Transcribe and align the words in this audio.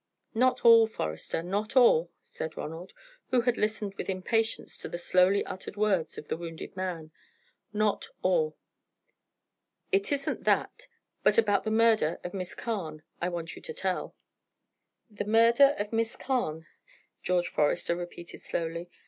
"Not 0.33 0.65
all, 0.65 0.87
Forester, 0.87 1.43
not 1.43 1.75
all," 1.75 2.09
said 2.23 2.57
Ronald, 2.57 2.91
who 3.29 3.41
had 3.41 3.55
listened 3.55 3.93
with 3.99 4.09
impatience 4.09 4.79
to 4.79 4.89
the 4.89 4.97
slowly 4.97 5.45
uttered 5.45 5.75
words 5.77 6.17
of 6.17 6.27
the 6.27 6.35
wounded 6.35 6.75
man; 6.75 7.11
"not 7.71 8.07
all. 8.23 8.57
It 9.91 10.11
isn't 10.11 10.43
that, 10.45 10.87
but 11.21 11.37
about 11.37 11.65
the 11.65 11.69
murder 11.69 12.19
of 12.23 12.33
Miss 12.33 12.55
Carne 12.55 13.03
I 13.21 13.29
want 13.29 13.55
you 13.55 13.61
to 13.61 13.75
tell." 13.75 14.15
"The 15.11 15.25
murder 15.25 15.75
of 15.77 15.93
Miss 15.93 16.15
Carne," 16.15 16.65
George 17.21 17.49
Forester 17.49 17.95
repeated, 17.95 18.41
slowly. 18.41 18.89